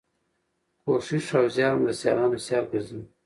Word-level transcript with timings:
کوښښ 0.81 1.27
او 1.39 1.45
زیار 1.55 1.75
مو 1.79 1.87
د 1.89 1.91
سیالانو 2.01 2.37
سیال 2.45 2.65
ګرځوي. 2.71 3.05